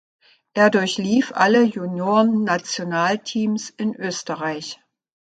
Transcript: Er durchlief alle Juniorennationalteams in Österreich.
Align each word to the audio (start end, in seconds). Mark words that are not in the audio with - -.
Er 0.55 0.71
durchlief 0.71 1.31
alle 1.35 1.61
Juniorennationalteams 1.61 3.69
in 3.69 3.95
Österreich. 3.95 4.79